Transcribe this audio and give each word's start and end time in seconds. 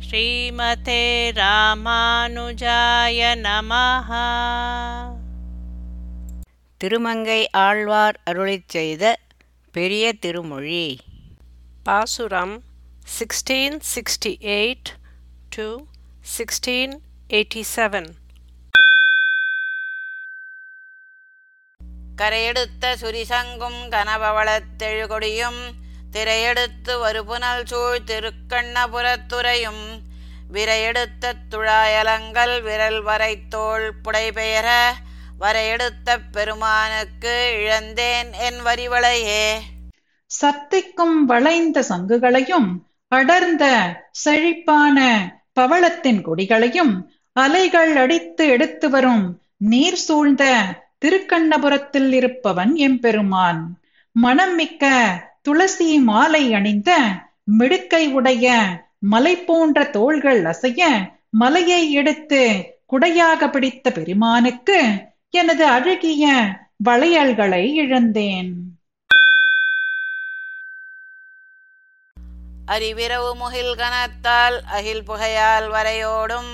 ஸ்ரீமதே 0.00 1.02
ராமானுஜாய 1.38 3.18
நமஹ 3.44 4.10
திருமங்கை 6.80 7.40
ஆழ்வார் 7.58 8.18
அருளிச் 8.30 8.68
செய்த 8.68 9.04
பெரிய 9.74 10.04
திருமொழி 10.20 10.86
Pasuram 11.86 12.50
1668 13.08 14.92
to 15.50 15.66
1687. 16.36 18.00
கரையெடுத்த 22.16 22.84
சுரிசங்கும் 23.00 23.80
கனபவளத்தெழுகொடியும் 23.94 25.60
திரையெடுத்து 26.12 26.98
வருபுனல் 26.98 27.64
சூழ் 27.64 27.98
திருக்கண்ணபுரத்துறையும் 28.06 29.84
விரையெடுத்த 30.52 31.32
துழாயலங்கள் 31.50 32.62
விரல் 32.62 33.00
வரைத்தோள் 33.04 33.86
புடைபெயர 34.02 34.68
வரையெடுத்த 35.40 36.18
பெருமானுக்கு 36.32 37.34
இழந்தேன் 37.60 38.32
என் 38.32 38.60
வரிவளையே. 38.64 39.48
சத்திக்கும் 40.30 41.24
வளைந்த 41.24 41.84
சங்குகளையும் 41.88 42.70
அடர்ந்த 43.08 43.64
செழிப்பான 44.10 44.98
பவளத்தின் 45.60 46.22
கொடிகளையும் 46.26 46.94
அலைகள் 47.32 47.96
அடித்து 47.96 48.48
எடுத்து 48.48 48.90
வரும் 48.90 49.40
நீர் 49.56 50.00
சூழ்ந்த 50.06 50.44
திருக்கண்ணபுரத்தில் 51.04 52.12
இருப்பவன் 52.12 52.74
எம்பெருமான். 52.76 53.62
மனம் 54.16 54.54
மிக்க 54.54 54.84
துளசி 55.46 55.98
மாலை 55.98 56.54
அணிந்த 56.54 56.90
மிடுக்கை 57.58 58.12
உடைய 58.12 58.46
மலை 58.98 59.36
போன்ற 59.38 59.84
தோள்கள் 59.90 60.44
அசைய 60.44 60.82
மலையை 61.30 61.92
எடுத்து 61.92 62.42
குடையாக 62.86 63.50
பிடித்த 63.50 63.90
பெருமானுக்கு 63.90 64.78
எனது 65.30 65.64
அழகிய 65.66 66.24
வளையல்களை 66.84 67.64
இழந்தேன். 67.74 68.50
அறிவிரவு 72.68 73.34
முகில் 73.34 73.74
கனத்தால் 73.74 74.56
அகில் 74.66 75.04
புகையால் 75.04 75.68
வரையோடும் 75.68 76.52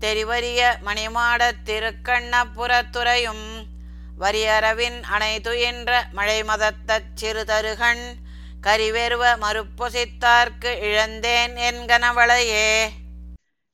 தெரிவரிய 0.00 0.60
மணிமாடத் 0.84 1.62
திருக்கண்ணபுரத்துறையும் 1.66 3.46
வரியரவின் 4.20 5.02
அணை 5.02 5.40
துயின்ற 5.40 5.90
மழை 6.12 6.42
மதத்தச் 6.42 7.08
சிறுதருகண் 7.20 8.04
கரிவெருவ 8.62 9.36
மறுப்பொசித்தார்க்கு 9.36 10.78
இழந்தேன் 10.80 11.56
என்கனவளையே. 11.70 12.82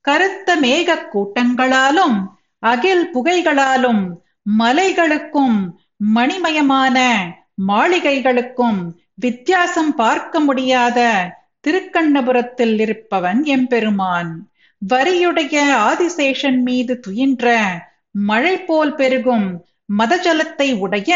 கருத்த 0.01 0.57
மேகக் 0.57 1.17
கூட்டங்களாலும் 1.17 2.27
அகில் 2.59 3.11
புகைகளாலும் 3.15 4.17
மலைகளுக்கும் 4.59 5.71
மணிமயமான 5.97 7.27
மாளிகைகளுக்கும் 7.69 8.91
வித்தியாசம் 9.15 9.95
பார்க்க 9.95 10.41
முடியாத 10.41 11.29
திருக்கண்ணபுரத்தில் 11.69 12.81
இருப்பவன் 12.81 13.45
எம்பெருமான். 13.45 14.51
வரியுடைய 14.89 15.57
ஆதிசேஷன் 15.75 16.61
மீது 16.63 17.01
துயின்ற 17.07 17.69
மழை 18.11 18.59
போல் 18.59 18.95
பெருகும் 18.95 19.67
மதஜலத்தை 19.93 20.69
உடைய 20.79 21.13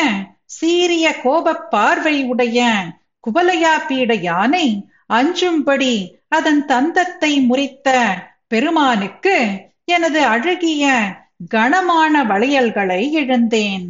சீரிய 0.56 1.06
கோப 1.22 1.54
பார்வை 1.72 2.16
உடைய 2.24 2.60
குவலையா 3.24 3.74
பீட 3.86 4.12
யானை 4.22 4.66
அஞ்சும்படி 5.10 5.94
அதன் 6.28 6.62
தந்தத்தை 6.64 7.32
முறித்த 7.48 7.88
பெருமானுக்கு 8.48 9.36
எனது 9.88 10.20
அழகிய 10.26 10.84
கனமான 11.54 12.24
வளையல்களை 12.24 13.02
இழந்தேன் 13.20 13.86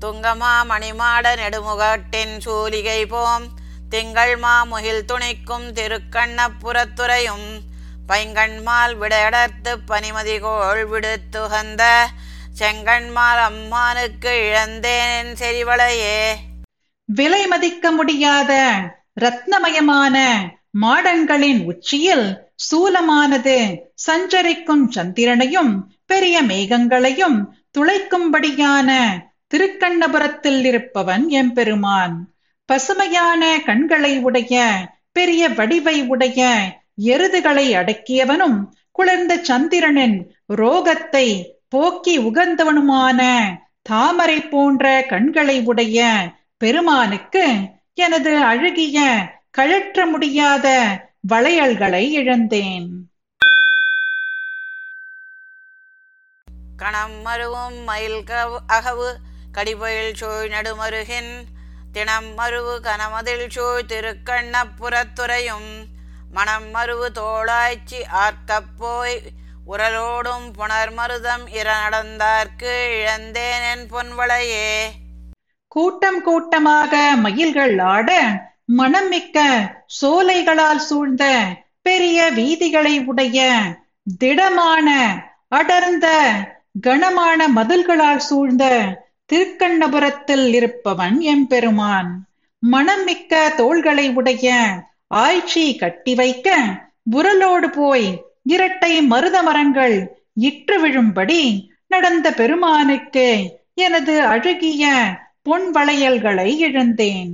துங்கமா 0.00 0.54
மணிமாட 0.70 1.26
நெடுமுகட்டின் 1.36 2.34
சூலிகை 2.44 3.00
போம் 3.08 3.46
திங்கள் 3.88 4.34
மா 4.38 4.56
முகில் 4.64 5.06
துணிக்கும் 5.06 5.66
திருக்கண்ணப்புறத்துறையும் 5.76 7.48
பைங்கண்மால் 8.08 8.94
விடையடர்த்து 8.96 9.72
பனிமதிகோள் 9.88 10.84
விடுத்துகந்த 10.84 11.82
செங்கண்மால் 12.58 13.40
அம்மானுக்கு 13.40 14.32
இழந்தேன் 14.48 15.30
செறிவளையே. 15.40 16.20
விலை 17.04 17.46
மதிக்க 17.46 17.90
முடியாத 17.90 18.52
ரத்னமயமான 19.20 20.16
மாடங்களின் 20.80 21.64
உச்சியில் 21.64 22.48
சூலமானது 22.70 23.56
சஞ்சரிக்கும் 23.94 24.88
சந்திரனையும் 24.90 25.72
பெரிய 26.06 26.42
மேகங்களையும் 26.42 27.38
துளைக்கும்படியான 27.78 28.90
திருக்கண்ணபுரத்தில் 29.54 30.64
இருப்பவன் 30.64 31.28
எம்பெருமான் 31.28 32.16
பசுமையான 32.66 33.62
கண்களை 33.64 34.18
உடைய 34.18 34.84
பெரிய 35.12 35.48
வடிவை 35.48 36.06
உடைய 36.06 36.40
எருதுகளை 36.98 37.66
அடக்கியவனும் 37.76 38.58
குளிர்ந்த 38.92 39.36
சந்திரனின் 39.42 40.16
ரோகத்தை 40.54 41.26
போக்கி 41.68 42.18
உகந்தவனுமான 42.18 43.20
தாமரை 43.82 44.40
போன்ற 44.40 45.04
கண்களை 45.08 45.60
உடைய 45.60 45.98
பெருமானுக்கு 46.58 47.44
எனது 47.94 48.32
அழகிய 48.44 48.98
கழற்ற 49.50 50.06
முடியாத 50.06 50.66
வளையல்களை 51.28 52.04
இழந்தேன். 52.10 52.88
கணம் 56.78 57.26
மருவும் 57.26 57.84
மயில் 57.84 58.24
கவு 58.24 58.58
அகவு 58.68 59.08
கடிபயில் 59.52 60.14
சோய் 60.20 60.48
நடுமருகின் 60.48 61.32
தினம் 61.92 62.30
மருவு 62.38 62.74
கனமதில் 62.80 63.46
சோய் 63.56 63.86
திருக்கண்ணப்புறத்துறையும் 63.86 65.70
மணம் 66.36 66.66
மருவு 66.74 67.06
தோளாய்ச்சி 67.18 67.98
ஆர்க்கப் 68.24 68.82
உரலோடும் 69.72 70.46
புனர்மருதம் 70.58 71.44
இர 71.58 71.68
நடந்தார்க்கு 71.84 72.72
இழந்தேன் 72.96 73.64
என் 73.70 73.84
பொன்வளையே. 73.92 74.68
கூட்டம் 75.72 76.18
கூட்டமாக 76.22 76.92
மயில்கள் 77.16 77.78
ஆட 77.92 78.10
மணமிக்க 78.78 79.38
சோலைகளால் 80.00 80.84
சூழ்ந்த 80.88 81.24
பெரிய 81.82 82.28
வீதிகளை 82.36 82.94
உடைய 83.04 83.48
திடமான 84.18 84.88
அடர்ந்த 85.48 86.08
கனமான 86.80 87.48
மதில்களால் 87.48 88.24
சூழ்ந்த 88.28 88.64
திருக்கண்ணபுரத்தில் 89.32 90.46
இருப்பவன் 90.58 91.18
எம்பெருமான். 91.34 92.12
மிக்க 93.06 93.32
தோள்களை 93.56 94.06
உடைய 94.10 94.46
ஆய்ச்சி 95.10 95.64
கட்டி 95.76 96.12
வைக்க 96.14 96.48
புரலோடு 97.12 97.68
போய் 97.70 98.08
இரட்டை 98.46 98.92
மருத 99.06 99.36
மரங்கள் 99.42 99.96
இற்று 100.40 100.76
விழும்படி 100.78 101.42
நடந்த 101.86 102.26
பெருமானுக்கு 102.32 103.28
எனது 103.78 104.14
அழகிய 104.26 104.84
பொன் 105.42 105.68
வளையல்களை 105.70 106.48
இழந்தேன் 106.60 107.32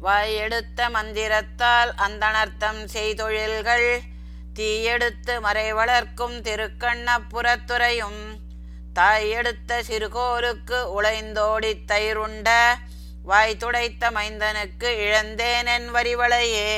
வாயெடுத்த 0.00 0.88
மந்திரத்தால் 0.90 1.92
அந்தனர்த்தம் 1.98 2.80
செய்தொழில்கள் 2.86 3.88
தீயெடுத்து 4.54 5.34
மறை 5.40 5.68
வளர்க்கும் 5.72 6.36
திருக்கண்ணப்புறத்துறையும் 6.40 8.20
தாயெடுத்த 8.92 9.80
சிறுகோருக்கு 9.82 10.80
உழைந்தோடி 10.96 11.72
தயிருண்ட 11.86 12.50
வாய் 13.24 13.56
துடைத்த 13.56 14.10
மைந்தனுக்கு 14.10 14.88
இழந்தேன் 14.98 15.66
என் 15.66 15.88
வரிவளையே. 15.94 16.70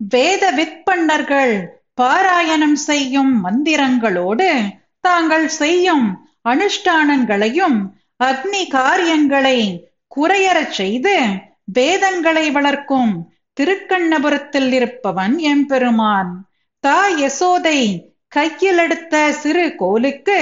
வேத 0.00 0.50
விற்பன்னர்கள் 0.50 1.54
பாராயணம் 1.94 2.78
செய்யும் 2.82 3.32
மந்திரங்களோடு 3.44 4.48
தாங்கள் 5.00 5.48
செய்யும் 5.54 6.06
அனுஷ்டானங்களையும் 6.48 7.78
அக்னி 8.20 8.62
காரியங்களை 8.68 9.58
குறையறச் 10.16 10.70
செய்து 10.70 11.16
வேதங்களை 11.72 12.50
வளர்க்கும் 12.50 13.12
திருக்கண்ணபுரத்தில் 13.56 14.72
இருப்பவன் 14.72 15.38
எம்பெருமான் 15.48 16.30
தாய் 16.84 17.16
யசோதை 17.22 17.80
கையில் 18.28 18.78
எடுத்த 18.78 19.32
சிறு 19.32 19.76
கோலுக்கு 19.76 20.38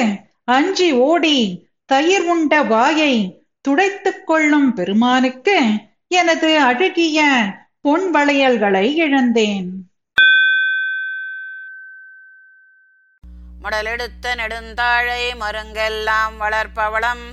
அஞ்சி 0.49 0.93
ஓடி 1.02 1.38
தயிர் 1.87 2.26
உண்ட 2.26 2.62
வாயை 2.64 3.14
துடைத்துக் 3.60 4.26
கொள்ளும் 4.26 4.75
பெருமானுக்கு 4.75 5.58
எனது 6.08 6.60
அழகிய 6.60 7.20
பொன் 7.81 8.14
வளையல்களை 8.14 8.94
இழந்தேன். 8.94 9.69
மடலெடுத்த 13.62 14.34
நெடுந்தாழை 14.34 15.22
மருங்கெல்லாம் 15.40 16.34
வளர்ப்பவளம். 16.40 17.25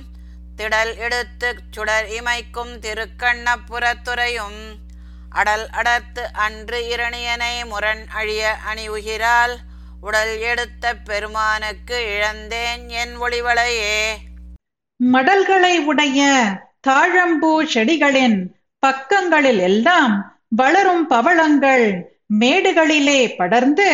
திடல் 0.56 0.96
எடுத்து 0.96 1.54
சுடர் 1.70 2.08
இமைக்கும் 2.08 2.74
திருக்கண்ணப்புறத்துறையும் 2.84 4.60
அடல் 5.30 5.68
அடர்த்து 5.70 6.32
அன்று 6.32 6.96
இரணியனை 6.96 7.64
முரண் 7.64 8.06
அழிய 8.08 8.52
அணி 8.52 8.88
உகிரால் 8.88 9.56
உடல் 10.00 10.40
எடுத்த 10.40 10.94
பெருமானுக்கு 10.94 11.98
இழந்தேன் 12.14 12.88
என் 12.88 13.14
ஒளிவளையே. 13.20 14.00
மடல்களை 15.00 15.84
உடைய 15.84 16.20
தாழம்பூ 16.88 17.50
செடிகளின் 17.74 18.38
பக்கங்களில் 18.82 19.58
எல்லாம் 19.58 20.14
வளரும் 20.48 21.06
பவளங்கள் 21.08 21.86
மேடுகளிலே 22.40 23.20
படர்ந்து 23.36 23.88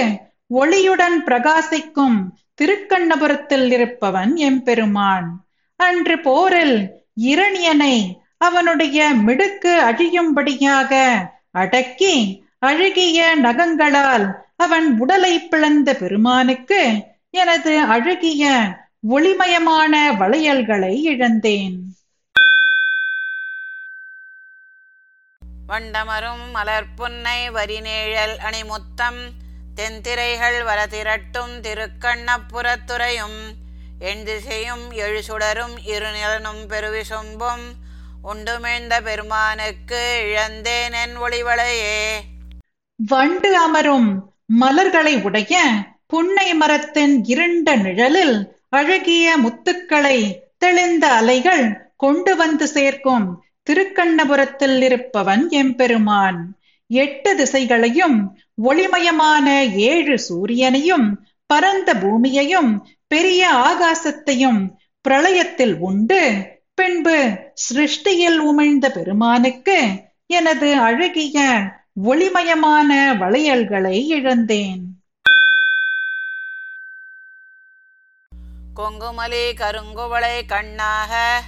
ஒளியுடன் 0.51 1.19
பிரகாசிக்கும் 1.27 2.17
திருக்கண்ணபுரத்தில் 2.61 3.71
இருப்பவன் 3.71 4.37
எம்பெருமான். 4.37 5.29
அன்று 5.81 6.17
போரில் 6.19 6.77
இரணியனை 7.25 7.95
அவனுடைய 8.39 9.09
மிடுக்கு 9.27 9.73
அழியும்படியாக 9.81 10.93
அடக்கி 11.53 12.15
அழுகிய 12.59 13.35
நகங்களால் 13.37 14.27
அவன் 14.57 14.99
உடலை 14.99 15.35
பிளந்த 15.43 15.95
பெருமானுக்கு 15.95 16.83
எனது 17.31 17.81
அழகிய 17.87 18.45
ஒளிமயமான 19.11 20.17
வளையல்களை 20.17 21.03
இழந்தேன். 21.03 21.77
வண்டமரும் 25.69 26.45
மலர்ப்புன்னை 26.55 27.51
வரிநேழல் 27.51 28.37
அணிமுத்தம் 28.39 29.21
தென்திரைகள் 29.75 30.59
வரதிரட்டும் 30.63 31.55
திருக்கண்ணப்புறத்துறையும் 31.61 33.41
எண்திசையும் 33.99 34.87
எழுசுடரும் 34.91 35.77
இருநிலனும் 35.87 36.63
பெருவிசும்பும் 36.69 37.65
உண்டுமிழ்ந்த 38.25 39.03
பெருமானுக்கு 39.03 40.21
இழந்தேன் 40.23 40.93
என் 40.93 41.17
ஒளிவளையே. 41.19 42.21
வண்டு 42.97 43.57
அமரும் 43.57 44.35
மலர்களை 44.47 45.23
உடைய 45.23 45.61
புன்னை 46.07 46.55
மரத்தின் 46.55 47.25
இருண்ட 47.25 47.77
நிழலில் 47.77 48.61
அழகிய 48.73 49.37
முத்துக்களை 49.37 50.33
தெளிந்த 50.59 51.07
அலைகள் 51.13 51.93
கொண்டு 51.97 52.37
வந்து 52.37 52.67
சேர்க்கும். 52.67 53.45
திருக்கண்ணபுரத்தில் 53.71 54.83
இருப்பவன் 54.83 55.49
எம்பெருமான். 55.49 56.59
எட்டு 56.87 57.37
திசைகளையும் 57.37 58.17
ஒளிமயமான 58.63 59.77
ஏழு 59.77 60.19
சூரியனையும் 60.29 61.13
பரந்த 61.47 61.95
பூமியையும் 61.95 62.87
பெரிய 63.07 63.51
ஆகாசத்தையும் 63.71 64.69
பிரளயத்தில் 65.09 65.75
உண்டு. 65.79 66.23
பின்பு 66.75 67.39
சிருஷ்டியில் 67.55 68.39
உமிழ்ந்த 68.39 68.89
பெருமானுக்கு 68.89 69.79
எனது 70.27 70.75
அழகிய 70.77 71.39
ஒளிமயமான 72.05 73.17
வளையல்களை 73.19 74.07
இழந்தேன். 74.07 74.92
கொங்குமலி 78.77 79.55
கருங்குவளை 79.55 80.47
கண்ணாக 80.47 81.43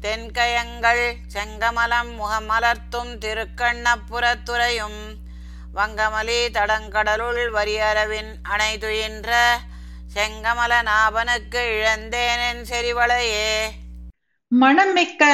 தென்கயங்கள் 0.00 1.16
செங்கமலம் 1.34 2.12
முகமலர்த்தும் 2.18 3.18
திருக்கண்ணப்புறத்துறையும் 3.18 5.00
வங்கமலி 5.74 6.50
தடங்கடலுள் 6.52 7.50
வரியரவின் 7.50 8.34
அணைதுயின்ற 8.42 9.30
செங்கமல 10.14 10.82
நாபனுக்கு 10.82 11.60
இழந்தேனென் 11.72 12.62
செறிவளையே. 12.70 13.72
மிக்க 14.94 15.24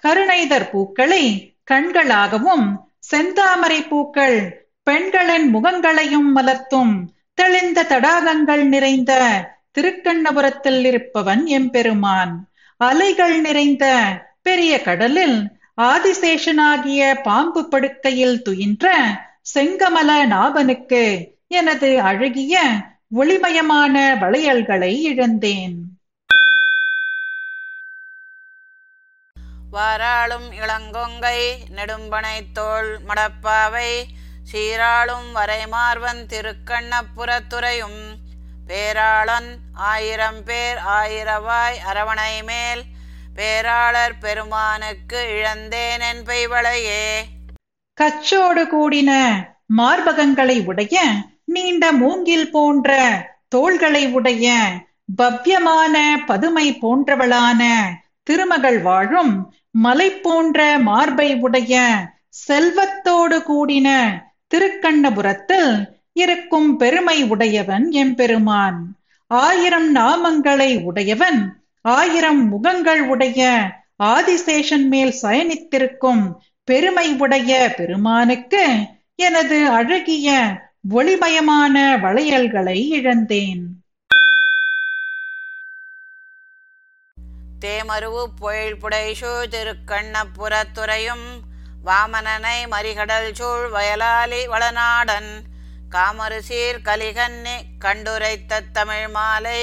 கருணைதர் 0.00 0.70
பூக்களை 0.70 1.54
கண்களாகவும் 1.70 2.78
செந்தாமரை 3.10 3.88
பூக்கள் 3.88 4.62
பெண்களின் 4.82 5.54
முகங்களையும் 5.54 6.36
மலர்த்தும் 6.36 6.94
தெளிந்த 7.34 7.82
தடாகங்கள் 7.82 8.64
நிறைந்த 8.64 9.12
திருக்கண்ணபுரத்தில் 9.78 10.84
இருப்பவன் 10.84 11.46
எம்பெருமான். 11.46 12.48
அலைகள் 12.76 13.40
நிறைந்த 13.40 13.84
பெரிய 14.42 14.82
கடலில் 14.82 15.38
ஆதிசேஷனாகிய 15.80 17.22
பாம்பு 17.22 17.68
படுக்கையில் 17.68 18.42
துயின்ற 18.48 18.92
செங்கமல 19.54 20.10
நாபனுக்கு 20.26 21.02
எனது 21.48 22.00
அழகிய 22.00 22.60
ஒளிமயமான 23.16 24.18
வளையல்களை 24.18 24.92
இழந்தேன். 25.00 25.76
வாராளும் 29.72 30.48
இளங்கொங்கை 30.52 31.38
நெடும்பனை 31.76 32.36
தோல் 32.52 33.00
மடப்பாவை 33.08 33.90
சீராளும் 34.52 35.28
வரைமார்வன் 35.34 36.22
திருக்கண்ணப்புறத்துறையும் 36.32 38.00
பேராளன் 38.64 39.48
ஆயிரம் 39.88 40.42
பேர் 40.44 40.78
ஆயிரவாய் 40.94 41.78
அரவணை 41.88 42.34
மேல் 42.42 42.82
பேராளர் 43.34 44.16
பெருமானுக்கு 44.18 45.20
இழந்தேன் 45.34 46.04
என் 46.04 46.22
பெய்வளையே 46.24 47.06
கச்சோடு 47.98 48.62
கூடின 48.66 49.10
மார்பகங்களை 49.76 50.56
உடைய 50.64 50.96
நீண்ட 51.46 51.84
மூங்கில் 51.92 52.50
போன்ற 52.50 52.90
தோள்களை 53.48 54.02
உடைய 54.10 54.46
பவ்யமான 55.18 55.96
பதுமை 56.26 56.66
போன்றவளான 56.82 57.62
திருமகள் 58.24 58.80
வாழும் 58.80 59.34
மலை 59.78 60.08
போன்ற 60.18 60.58
மார்பை 60.80 61.28
உடைய 61.40 61.74
செல்வத்தோடு 62.44 63.38
கூடின 63.42 63.88
திருக்கண்ணபுரத்தில் 64.54 65.70
இருக்கும் 66.14 66.76
பெருமை 66.76 67.24
உடையவன் 67.24 67.90
எம்பெருமான். 67.90 68.96
ஆயிரம் 69.26 69.94
நாமங்களை 69.94 70.82
உடையவன் 70.82 71.40
ஆயிரம் 71.82 72.48
முகங்கள் 72.48 73.02
உடைய 73.02 73.40
ஆதிசேஷன் 74.02 74.86
மேல் 74.88 75.14
சயனித்திருக்கும் 75.22 76.22
பெருமை 76.64 77.14
உடைய 77.14 77.74
பெருமானுக்கு 77.76 78.64
எனது 79.16 79.68
அழகிய 79.68 80.28
ஒளிமயமான 80.90 81.98
வளையல்களை 82.00 82.88
இழந்தேன். 82.88 83.64
தேமருவு 87.60 88.22
பொழில் 88.40 88.78
புடைசூழ் 88.82 89.50
திருக்கண்ணப்புறத்துறையும் 89.54 91.26
வாமனனை 91.86 92.58
மறிகடல் 92.70 93.32
சூழ் 93.32 93.66
வயலாலி 93.72 94.42
வளநாடன் 94.46 95.30
காமருசீர் 95.94 96.78
கலிகன்னே 96.82 97.56
கலிகன்னி 97.56 97.56
கண்டுரைத்த 97.78 98.60
தமிழ் 98.72 99.08
மாலை 99.08 99.60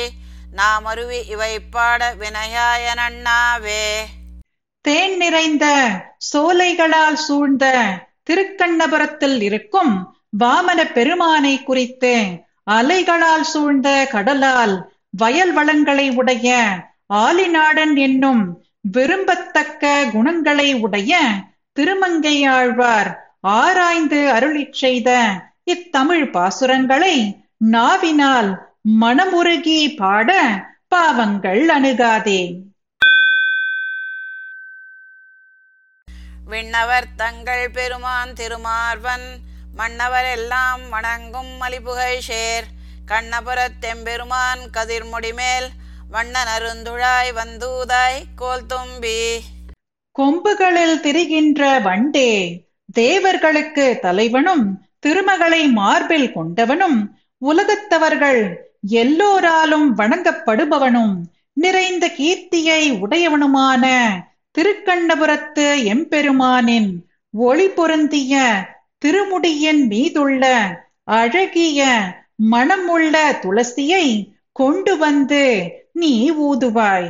நாமருவி 0.54 1.20
இவை 1.28 1.54
பாட 1.70 2.12
வினயாயனண்ணாவே 2.22 3.84
தேன் 4.86 5.18
நிறைந்த 5.18 5.66
சோலைகளால் 6.32 7.20
சூழ்ந்த 7.26 7.66
திருக்கண்ணபுரத்தில் 8.24 9.40
இருக்கும் 9.42 9.94
வாமன 10.38 10.80
பெருமானை 10.92 11.56
குறித்து 11.64 12.16
அலைகளால் 12.72 13.48
சூழ்ந்த 13.52 13.90
கடலால் 14.06 14.76
வயல் 15.18 15.54
வளங்களை 15.54 16.08
உடைய 16.14 16.50
ஆலிநாடன் 17.20 17.96
என்னும் 17.98 18.44
விரும்பத்தக்க 18.92 19.86
குணங்களை 20.12 20.70
உடைய 20.80 21.14
திருமங்கையாழ்வார் 21.78 23.10
ஆராய்ந்து 23.42 24.20
அருளிச் 24.32 24.78
செய்த 24.78 25.10
இத்தமிழ் 25.64 26.30
பாசுரங்களை 26.32 27.40
நாவினால் 27.58 28.50
மனமுருகி 29.02 29.96
பாட 29.96 30.30
பாவங்கள் 30.88 31.66
அணுகாதே. 31.66 32.60
விண்ணவர் 36.46 37.08
தங்கள் 37.16 37.70
பெருமான் 37.70 38.34
திருமார்வன் 38.34 39.28
மன்னவர் 39.78 40.32
எல்லாம் 40.32 40.90
வணங்கும் 40.90 41.62
மலிபுகை 41.62 42.18
சேர். 42.20 42.66
கண்ணபுரத் 43.08 43.80
தெம்பெருமான் 43.80 44.60
கதிர்முடிமேல் 44.78 45.70
வண்ணன் 46.10 46.52
அருந்துழாய் 46.58 47.32
வந்தூதாய் 47.34 48.22
கோல் 48.36 48.66
தும்பி. 48.66 49.40
கொம்புகளில் 50.12 51.00
திரிகின்ற 51.00 51.80
வண்டே 51.80 52.32
தேவர்களுக்கு 52.94 53.98
தலைவனும் 54.02 54.66
திருமகளை 55.04 55.68
மார்பில் 55.68 56.32
கொண்டவனும் 56.32 56.98
உலகத்தவர்கள் 57.42 58.42
எல்லோராலும் 58.82 59.98
வணங்கப்படுபவனும் 59.98 61.16
நிறைந்த 61.54 62.06
கீர்த்தியை 62.18 62.82
உடையவனுமான 63.04 63.86
திருக்கண்ணபுரத்து 64.58 65.66
எம்பெருமானின் 65.86 66.92
ஒளி 67.34 67.68
பொருந்திய 67.70 68.36
திருமுடியின் 69.06 69.88
மீதுள்ள 69.88 70.46
அழகிய 71.04 71.82
மணமுள்ள 72.36 73.16
துளசியை 73.42 74.06
கொண்டு 74.52 74.98
வந்து 74.98 75.44
நீ 75.94 76.32
ஊதுவாய். 76.32 77.10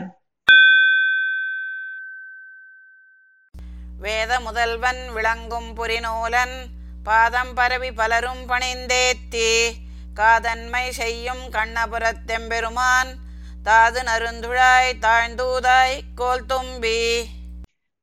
வேத 4.01 4.39
முதல்வன் 4.39 5.01
விளங்கும் 5.13 5.69
புரிநூலன் 5.75 6.55
பாதம் 7.03 7.53
பரவி 7.53 7.91
பலரும் 7.91 8.43
பணிந்தேத்தி 8.47 9.51
காதன்மை 10.13 10.91
செய்யும் 10.91 11.43
கண்ணபுரத்தெம்பெருமான் 11.51 13.11
தாது 13.63 14.03
நருந்துழாய் 14.03 14.97
தாழ்ந்தூதாய் 14.99 16.01
கோல் 16.15 16.45
தும்பி. 16.45 17.01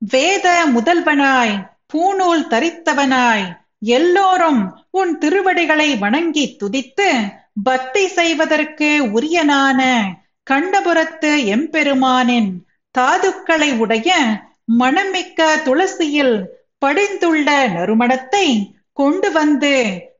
வேத 0.02 0.46
முதல்வனாய் 0.66 1.54
பூணூல் 1.86 2.46
தரித்தவனாய் 2.46 3.46
எல்லோரும் 3.96 4.60
உன் 4.90 5.18
திருவடிகளை 5.18 5.96
வணங்கி 5.96 6.56
துதித்து 6.56 7.08
பக்தி 7.62 8.06
செய்வதற்கு 8.08 8.90
உரியனான 9.12 9.80
கண்ணபுரத்து 10.46 11.30
எம்பெருமானின் 11.46 12.50
தாதுக்களை 12.94 13.78
உடைய 13.78 14.10
மணமிக்க 14.80 15.40
துளசியில் 15.64 16.36
படிந்துள்ள 16.78 17.68
நறுமணத்தை 17.68 18.46
கொண்டு 18.98 19.28
வந்து 19.30 19.72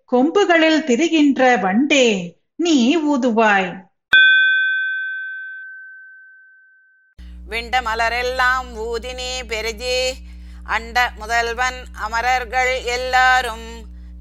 கொம்புகளில் 0.07 0.85
திரிகின்ற 0.85 1.43
வண்டே 1.63 2.07
நீ 2.57 2.97
ஊதுவாய். 3.13 3.69
விண்ட 7.49 7.81
மலரெல்லாம் 7.81 8.69
ஊதினி 8.87 9.31
பெருஜி 9.47 9.99
அண்ட 10.65 10.97
முதல்வன் 11.19 11.79
அமரர்கள் 12.05 12.73
எல்லாரும் 12.97 13.69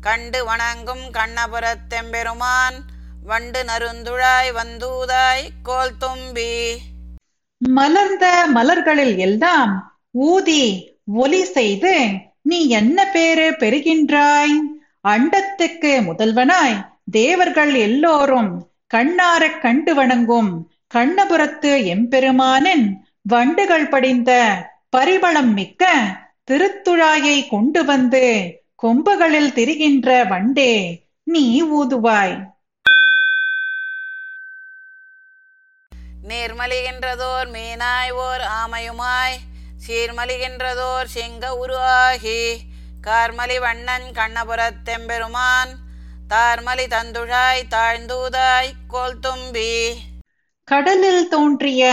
கண்டு 0.01 0.39
வணங்கும் 0.45 1.05
கண்ணபுரத்தெம்பெருமான் 1.17 2.77
வண்டு 3.23 3.61
நருந்துழாய் 3.63 4.51
வந்தூதாய் 4.51 5.45
கோல் 5.63 5.97
தும்பி. 5.97 6.53
மலர்ந்த 7.61 8.25
மலர்களில் 8.55 9.17
எல்லாம் 9.17 9.73
ஊதி 10.11 10.63
ஒலி 11.23 11.43
செய்து 11.45 11.93
நீ 12.49 12.67
என்ன 12.69 13.05
பேரு 13.05 13.55
பெறுகின்றாய்? 13.59 14.55
அண்டத்துக்கு 15.07 15.91
முதல்வனாய் 16.09 16.85
தேவர்கள் 17.11 17.73
எல்லோரும் 17.73 18.69
கண்ணாரக் 18.93 19.61
கண்டு 19.61 19.95
வணங்கும். 19.95 20.51
கண்ணபுரத்து 20.93 21.71
எம்பெருமானின் 21.85 22.85
வண்டுகள் 23.21 23.89
படிந்த 23.89 24.31
பரிபளம் 24.89 25.53
மிக்க 25.53 26.05
திருத்துழாயை 26.51 27.49
கொண்டு 27.49 27.85
வந்து 27.85 28.25
கொம்புகளில் 28.83 29.53
திரிகின்ற 29.53 30.23
வண்டே 30.25 31.01
நீ 31.23 31.63
ஊதுவாய். 31.63 32.37
நீர்மலிகின்றதோர் 36.27 37.49
மீனாய் 37.53 38.11
ஓர் 38.11 38.41
ஆமையுமாய். 38.63 39.37
சீர்மலிகின்றதோர் 39.87 41.11
சிங்க 41.11 41.45
உருவாகி 41.55 42.41
கார்மலி 43.03 43.57
வண்ணன் 43.59 44.07
கண்ணபுரத்தெம்பெருமான் 44.17 45.71
தார்மலி 46.27 46.85
தந்துழாய் 46.87 47.61
தாழ்ந்தூதாய் 47.69 48.71
கோல் 48.87 49.19
தும்பி 49.19 49.73
கடலில் 50.67 51.25
தோன்றிய 51.29 51.83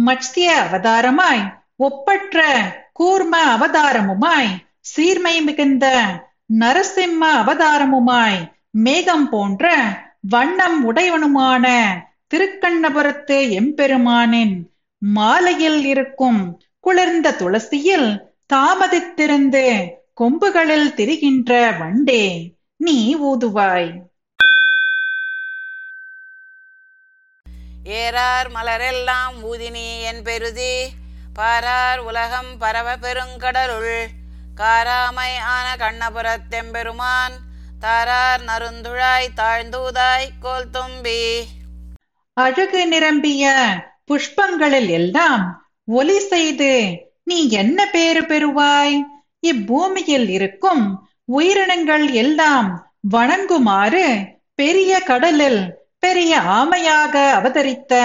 மத்ஸ்ய 0.00 0.50
அவதாரமாய் 0.60 1.42
ஒப்பற்ற 1.78 2.38
கூர்ம 2.92 3.34
அவதாரமுமாய் 3.54 4.52
சீர்மை 4.90 5.36
மிகுந்த 5.40 5.86
நரசிம்ம 6.60 7.22
அவதாரமுமாய் 7.40 8.38
மேகம் 8.78 9.26
போன்ற 9.28 9.66
வண்ணம் 10.28 10.78
உடையவனுமான 10.84 11.66
திருக்கண்ணபுரத்து 12.34 13.38
எம்பெருமானின் 13.58 14.54
மாலையில் 15.02 15.82
இருக்கும் 15.86 16.40
குளிர்ந்த 16.84 17.30
துளசியில் 17.30 18.20
தாமதித்திருந்து 18.54 19.90
கொம்புகளில் 20.20 20.94
திரிகின்ற 20.94 21.70
வண்டே 21.70 22.50
நீ 22.76 23.16
ஊதுவாய். 23.16 24.00
ஏறார் 27.84 28.48
மலரெல்லாம் 28.54 29.34
ஊதினி 29.52 30.00
என் 30.00 30.22
பெருதி. 30.22 30.88
பாரார் 31.34 31.98
உலகம் 31.98 32.58
பரவ 32.58 32.96
பெருங்கடலுள். 32.96 34.06
காராமை 34.56 35.30
ஆன 35.46 35.66
கண்ணபுரத்தெம்பெருமான் 35.78 37.36
தாரார் 37.80 38.40
நருந்துழாய் 38.40 39.34
தாழ்ந்தூதாய் 39.36 40.30
கோல் 40.40 40.70
தும்பி. 40.70 41.44
அழகு 42.32 42.86
நிரம்பிய 42.86 43.52
புஷ்பங்களில் 44.10 44.90
எல்லாம் 44.90 45.63
ஒலி 45.88 46.18
செய்து 46.18 46.72
நீ 47.24 47.38
என்ன 47.50 47.78
பேறு 47.90 48.20
பெறுவாய்? 48.20 48.96
இப்பூமியில் 49.46 50.28
இருக்கும் 50.28 50.84
உயிரினங்கள் 51.32 52.12
எல்லாம் 52.12 52.68
வணங்குமாறு 53.12 54.06
பெரிய 54.54 55.00
கடலில் 55.00 55.60
பெரிய 55.98 56.32
ஆமையாக 56.38 57.14
அவதரித்த 57.30 58.02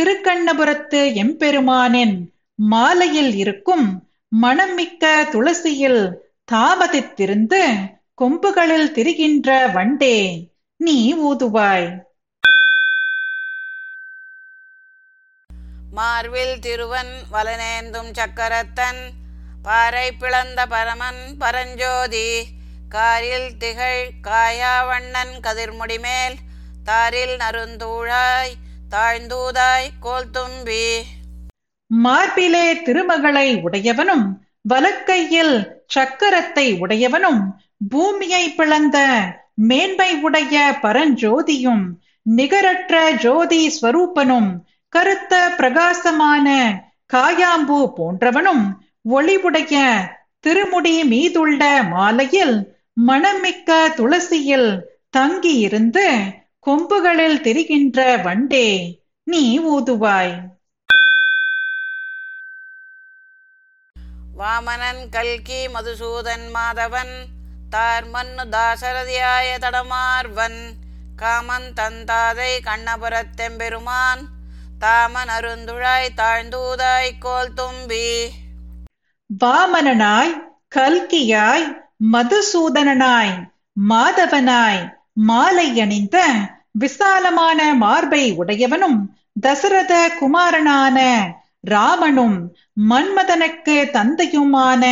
திருக்கண்ணபுரத்து 0.00 1.00
எம்பெருமானின் 1.14 2.16
மாலையில் 2.54 3.34
இருக்கும் 3.34 3.86
மணமிக்க 4.32 5.04
துளசியில் 5.32 6.02
தாமதித்திருந்து 6.52 7.62
கொம்புகளில் 8.14 8.92
திரிகின்ற 8.92 9.48
வண்டே 9.74 10.16
நீ 10.80 10.98
ஊதுவாய். 11.14 11.88
மார்வில் 15.90 16.56
திருவன் 16.60 17.12
வலனேந்தும் 17.32 18.10
சக்கரத்தன் 18.12 19.02
பாறை 19.62 20.06
பிளந்த 20.18 20.60
பரமன் 20.66 21.22
பரஞ்சோதி 21.38 22.28
காரில் 22.88 23.50
திகழ் 23.58 24.04
காயாவண்ணன் 24.22 25.34
கதிர்முடிமேல் 25.40 26.36
தாரில் 26.84 27.34
நருந்தூழாய் 27.36 28.54
தாழ்ந்தூதாய் 28.90 29.90
கோல் 30.00 30.30
தும்பி 30.30 30.86
மார்பிலே 31.90 32.66
திருமகளை 32.82 33.48
உடையவனும் 33.62 34.26
வலக்கையில் 34.64 35.54
சக்கரத்தை 35.88 36.66
உடையவனும் 36.80 37.42
பூமியை 37.90 38.44
பிளந்த 38.52 38.98
மேன்மை 39.62 40.10
உடைய 40.22 40.56
பரஞ்சோதியும் 40.82 41.84
நிகரற்ற 42.26 42.94
ஜோதி 43.22 43.62
ஸ்வரூபனும் 43.76 44.50
கருத்த 44.92 45.34
பிரகாசமான 45.56 46.46
காயாம்பூ 47.12 47.78
போன்றவனும் 47.96 48.64
ஒளிவுடைய 49.10 49.74
திருமுடி 50.40 51.04
மீதுள்ள 51.04 51.82
மாலையில் 51.82 52.56
மணமிக்க 53.06 53.70
துளசியில் 53.96 54.70
தங்கியிருந்து 55.10 56.06
கொம்புகளில் 56.60 57.40
திரிகின்ற 57.40 57.98
வண்டே 58.22 58.68
நீ 59.26 59.42
ஊதுவாய். 59.58 60.34
வாமனன் 64.38 65.08
கல்கி 65.10 65.68
மதுசூதன் 65.68 66.46
மாதவன் 66.54 67.14
தார்மன்னு 67.70 68.44
தாசரதியாய 68.50 69.48
தடமார்வன் 69.58 70.60
காமன் 71.16 71.70
தந்தாதை 71.74 72.52
கண்ணபுரத்தெம்பெருமான் 72.64 74.22
தாமன் 74.80 75.28
அருந்துழாய் 75.28 76.14
தாழ்ந்தூதாய் 76.14 77.10
கோல் 77.18 77.54
தும்பி. 77.54 78.06
வாமனனாய் 79.30 80.32
கல்கியாய் 80.68 81.66
மதுசூதனனாய் 82.12 83.34
மாதவனாய் 83.90 84.80
மாலை 85.22 85.68
அணிந்த 85.80 86.16
விசாலமான 86.78 87.74
மார்பை 87.74 88.24
உடையவனும் 88.36 88.98
தசரத 89.40 89.94
குமாரனான 90.20 90.98
ராமனும் 91.64 92.36
மன்மதனுக்கு 92.88 93.76
தந்தையுமான 93.92 94.84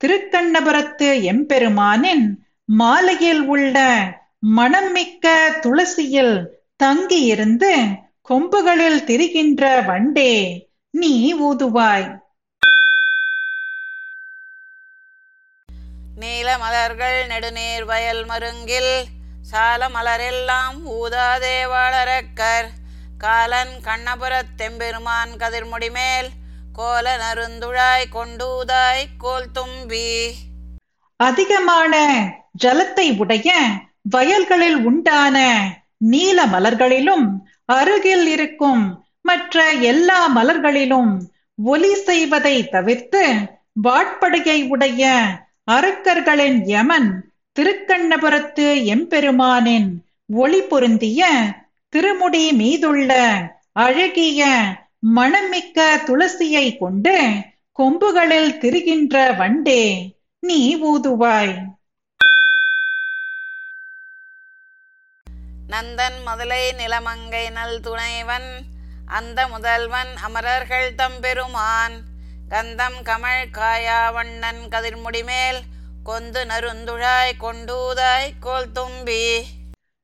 திருக்கண்ணபுரத்து 0.00 1.08
எம்பெருமானின் 1.22 2.24
மாலையில் 2.68 3.42
உள்ள 3.46 3.76
மணமிக்க 4.56 5.26
துளசியில் 5.62 6.36
தங்கியிருந்து 6.80 7.72
கொம்புகளில் 8.30 9.04
திரிகின்ற 9.04 9.82
வண்டே 9.82 10.58
நீ 10.90 11.34
ஊதுவாய். 11.34 12.18
நீல 16.16 16.58
மலர்கள் 16.58 17.26
நெடுநீர் 17.26 17.84
வயல் 17.84 18.26
மருங்கில் 18.26 19.04
சால 19.40 19.88
மலரெல்லாம் 19.88 20.78
ஊதாதே 20.84 21.56
வாழறக்கர். 21.72 22.68
காலன் 23.18 23.74
கண்ணபுரத்தெம்பெருமான் 23.84 25.34
கதிர்முடிமேல் 25.38 26.28
கோல 26.72 27.16
நருந்துழாய் 27.16 28.08
கொண்டூதாய் 28.12 29.04
கோல் 29.18 29.50
தும்பி. 29.52 30.34
அதிகமான 31.16 31.94
ஜலத்தை 32.64 33.18
உடைய 33.18 33.52
வயல்களில் 34.02 34.84
உண்டான 34.84 35.36
நீல 35.96 36.46
மலர்களிலும் 36.46 37.48
அருகில் 37.70 38.26
இருக்கும் 38.26 38.84
மற்ற 39.22 39.64
எல்லா 39.82 40.20
மலர்களிலும் 40.28 41.12
ஒலி 41.58 41.92
செய்வதை 42.00 42.56
தவிர்த்து 42.68 43.22
வாட்படையை 43.82 44.58
உடைய 44.68 45.02
அரக்கர்களின் 45.70 46.60
யமன் 46.66 47.10
திருக்கண்ணபுரத்து 47.56 48.66
எம்பெருமானின் 48.94 49.90
ஒளி 50.34 50.60
பொருந்திய 50.62 51.22
திருமுடி 51.92 52.44
மீதுள்ள 52.52 53.12
அழகிய 53.76 54.40
மணமிக்க 55.16 55.78
துளசியை 56.06 56.66
கொண்டு 56.76 57.16
கொம்புகளில் 57.78 58.52
திரிகின்ற 58.58 59.14
வண்டே 59.38 59.82
நீ 60.42 60.60
ஊதுவாய். 60.82 61.54
நந்தன் 65.70 66.18
முதலை 66.24 66.72
நிலமங்கை 66.78 67.50
நல் 67.50 67.80
துணைவன் 67.80 68.50
அந்த 69.06 69.48
முதல்வன் 69.48 70.16
அமரர்கள் 70.22 70.94
தம்பெருமான் 70.94 71.96
கந்தம் 72.48 73.02
கமழ் 73.02 73.44
காயாவண்ணன் 73.58 74.62
கதிர்முடிமேல் 74.70 75.60
கொந்து 76.04 76.40
நருந்துழாய் 76.44 77.32
கொண்டூதாய் 77.40 78.30
கோல் 78.40 78.72
தும்பி. 78.72 79.24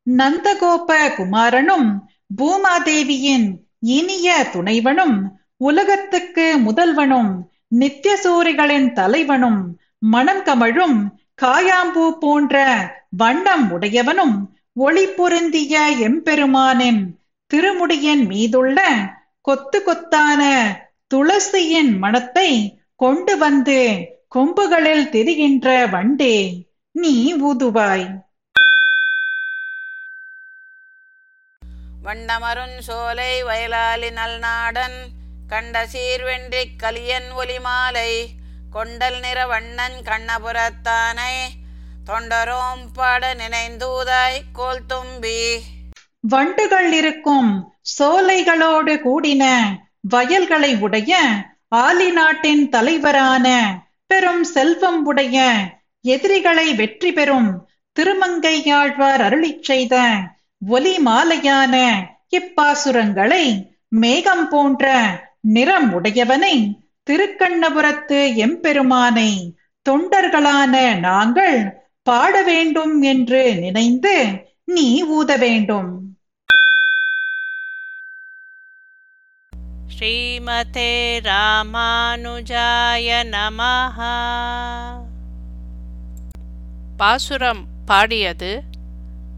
நந்தகோப 0.06 0.90
குமாரனும் 1.16 1.88
பூமாதேவியின் 2.36 3.48
இனிய 3.78 4.46
துணைவனும் 4.52 5.16
உலகத்துக்கு 5.56 6.58
முதல்வனும் 6.58 7.30
நித்தியசூரிகளின் 7.78 8.92
தலைவனும் 8.92 9.60
மனம் 9.98 10.44
கமழும் 10.44 10.98
காயாம்பூ 11.42 12.10
போன்ற 12.20 12.56
வண்ணம் 13.16 13.70
உடையவனும் 13.70 14.36
ஒளி 14.76 15.06
பொருந்திய 15.08 15.74
எம்பெருமானின் 15.98 17.02
திருமுடியின் 17.50 18.26
மீதுள்ள 18.26 18.78
கொத்து 19.40 19.82
கொத்தான 19.82 20.42
துளசியின் 21.14 21.98
மனத்தை 21.98 22.50
கொண்டு 22.96 23.36
வந்து 23.36 23.78
கொம்புகளில் 24.28 25.08
திரிகின்ற 25.08 25.86
வண்டே 25.86 26.36
நீ 26.94 27.34
ஊதுவாய். 27.34 28.06
வண்ணமருன் 32.02 32.80
சோலை 32.80 33.42
வயலாளி 33.42 34.10
நல்நாடன் 34.10 34.98
கண்ட 35.48 35.86
சீர்வென்றிக் 35.86 36.76
கலியன் 36.76 37.30
ஒலிமாலை 37.36 38.10
கொண்டல் 38.72 39.20
நிற 39.20 39.46
வண்ணன் 39.46 40.02
கண்ணபுரத்தானை 40.02 41.34
தொண்டரோம் 42.06 42.82
பாட 42.94 43.34
நினைந்தூதாய் 43.34 44.38
கோல் 44.52 44.86
தும்பி. 44.86 45.40
வண்டுகள் 46.24 46.92
இருக்கும் 46.92 47.50
சோலைகளோடு 47.96 48.94
கூடின 49.02 49.44
வயல்களை 50.04 50.70
உடைய 50.80 51.12
ஆலி 51.76 52.08
நாட்டின் 52.10 52.68
தலைவரான 52.68 53.46
பெரும் 54.06 54.44
செல்வம் 54.46 55.00
உடைய 55.04 55.36
எதிரிகளை 56.04 56.74
வெற்றி 56.74 57.12
பெறும் 57.12 57.48
திருமங்கையாழ்வார் 57.96 59.22
அருளிச் 59.22 59.62
செய்த 59.62 59.94
ஒலி 60.62 60.94
மாலையான 61.06 61.74
இப்பாசுரங்களை 62.30 63.44
மேகம் 63.96 64.48
போன்ற 64.48 64.84
நிறம் 65.48 65.88
உடையவனை 65.92 66.54
திருக்கண்ணபுரத்து 67.06 68.20
எம்பெருமானை 68.36 69.30
தொண்டர்களான 69.86 70.74
நாங்கள் 71.00 71.58
பாட 72.06 72.42
வேண்டும் 72.42 73.02
என்று 73.02 73.54
நினைந்து 73.54 74.46
நீ 74.64 75.02
ஊத 75.02 75.36
வேண்டும். 75.36 76.16
ஸ்ரீமதே 79.98 81.20
ராமானுஜாய 81.20 83.08
நமஹ. 83.30 83.98
பாசுரம் 86.96 87.66
பாடியது 87.84 88.62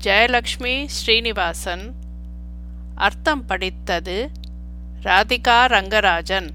ஜெயலக்ஷ்மி 0.05 0.85
ஸ்ரீனிவாசன். 0.85 1.95
அர்த்தம் 2.95 3.47
படித்தது 3.47 4.31
ராதிகா 5.03 5.66
ரங்கராஜன். 5.66 6.49